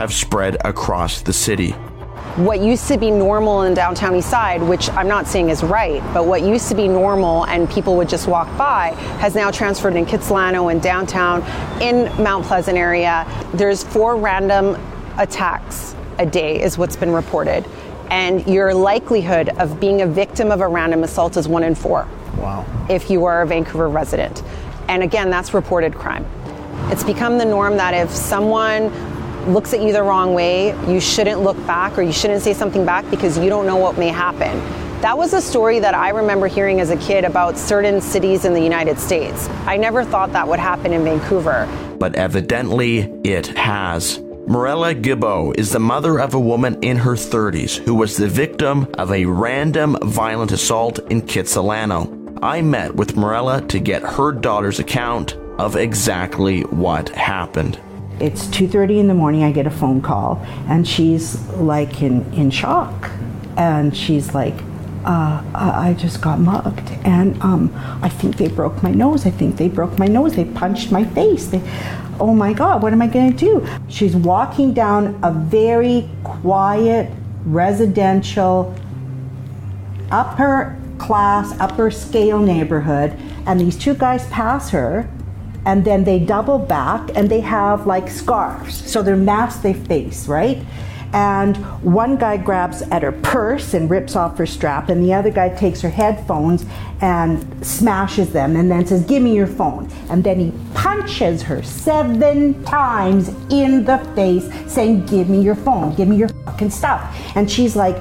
[0.00, 1.72] have spread across the city.
[2.36, 6.24] What used to be normal in downtown Eastside, which I'm not saying is right, but
[6.24, 10.06] what used to be normal and people would just walk by, has now transferred in
[10.06, 11.42] Kitsilano and downtown,
[11.82, 13.26] in Mount Pleasant area.
[13.52, 14.82] There's four random
[15.18, 17.66] attacks a day, is what's been reported.
[18.10, 22.08] And your likelihood of being a victim of a random assault is one in four.
[22.38, 22.64] Wow.
[22.88, 24.42] If you are a Vancouver resident.
[24.88, 26.24] And again, that's reported crime.
[26.90, 28.90] It's become the norm that if someone
[29.48, 32.84] looks at you the wrong way, you shouldn't look back or you shouldn't say something
[32.84, 34.58] back because you don't know what may happen.
[35.00, 38.52] That was a story that I remember hearing as a kid about certain cities in
[38.52, 39.48] the United States.
[39.66, 41.66] I never thought that would happen in Vancouver.
[41.98, 44.20] But evidently, it has.
[44.46, 48.86] Morella Gibbo is the mother of a woman in her 30s who was the victim
[48.98, 52.38] of a random violent assault in Kitsilano.
[52.42, 57.78] I met with Morella to get her daughter's account of exactly what happened.
[58.20, 62.50] It's 2:30 in the morning I get a phone call and she's like in in
[62.50, 63.10] shock
[63.56, 64.54] and she's like
[65.04, 67.72] uh, I just got mugged, and um,
[68.02, 69.26] I think they broke my nose.
[69.26, 70.36] I think they broke my nose.
[70.36, 71.46] They punched my face.
[71.46, 71.62] They,
[72.20, 73.66] oh my God, what am I going to do?
[73.88, 77.10] She's walking down a very quiet
[77.44, 78.74] residential
[80.10, 85.08] upper class, upper scale neighborhood, and these two guys pass her,
[85.66, 88.90] and then they double back and they have like scarves.
[88.90, 90.58] So they're masks they face, right?
[91.12, 95.30] And one guy grabs at her purse and rips off her strap, and the other
[95.30, 96.64] guy takes her headphones
[97.00, 99.90] and smashes them and then says, Give me your phone.
[100.08, 105.94] And then he punches her seven times in the face, saying, Give me your phone,
[105.96, 107.02] give me your fucking stuff.
[107.34, 107.96] And she's like,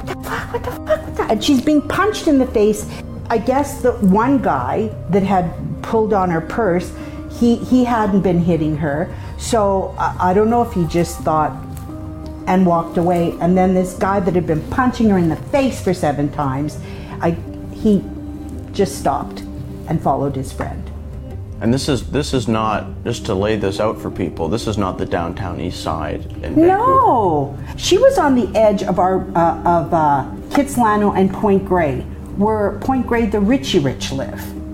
[0.00, 2.90] What the fuck, what the fuck, what the And she's being punched in the face.
[3.28, 6.92] I guess the one guy that had pulled on her purse,
[7.38, 9.14] he, he hadn't been hitting her.
[9.38, 11.52] So I, I don't know if he just thought,
[12.46, 13.36] and walked away.
[13.40, 16.78] And then this guy that had been punching her in the face for seven times,
[17.20, 17.32] I,
[17.74, 18.04] he
[18.72, 19.40] just stopped
[19.88, 20.82] and followed his friend.
[21.58, 24.46] And this is this is not just to lay this out for people.
[24.46, 26.66] This is not the downtown east side in Vancouver.
[26.66, 32.02] No, she was on the edge of our uh, of uh, Kitsilano and Point Grey,
[32.36, 34.65] where Point Grey the Richie Rich live.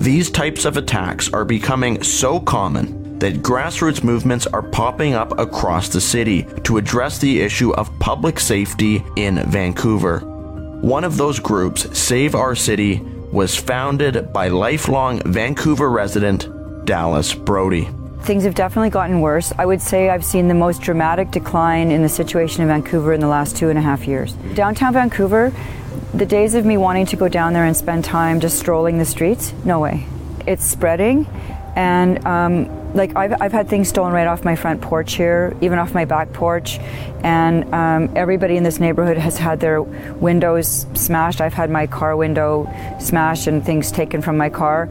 [0.00, 5.90] These types of attacks are becoming so common that grassroots movements are popping up across
[5.90, 10.20] the city to address the issue of public safety in Vancouver.
[10.80, 16.48] One of those groups, Save Our City, was founded by lifelong Vancouver resident
[16.86, 17.86] Dallas Brody.
[18.22, 19.52] Things have definitely gotten worse.
[19.58, 23.20] I would say I've seen the most dramatic decline in the situation in Vancouver in
[23.20, 24.32] the last two and a half years.
[24.54, 25.52] Downtown Vancouver,
[26.14, 29.04] the days of me wanting to go down there and spend time just strolling the
[29.04, 30.06] streets, no way.
[30.46, 31.26] It's spreading,
[31.76, 35.78] and um, like I've, I've had things stolen right off my front porch here, even
[35.78, 36.78] off my back porch,
[37.22, 41.40] and um, everybody in this neighborhood has had their windows smashed.
[41.40, 44.88] I've had my car window smashed and things taken from my car.